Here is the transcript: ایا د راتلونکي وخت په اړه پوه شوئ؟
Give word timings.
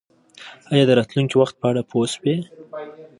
ایا 0.71 0.83
د 0.87 0.91
راتلونکي 0.99 1.35
وخت 1.41 1.55
په 1.61 1.65
اړه 1.71 1.81
پوه 1.89 2.05
شوئ؟ 2.13 2.35